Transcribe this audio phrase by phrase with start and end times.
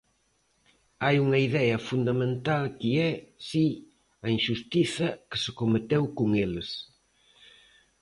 [1.03, 3.11] Hai unha idea fundamental que é,
[3.47, 3.67] si,
[4.25, 6.69] a inxustiza que se cometeu con eles.